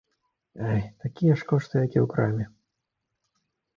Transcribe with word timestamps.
Ай, 0.69 0.79
такія 1.03 1.33
ж 1.41 1.47
кошты, 1.53 1.75
як 1.85 1.91
і 1.99 2.03
ў 2.05 2.07
краме! 2.17 2.45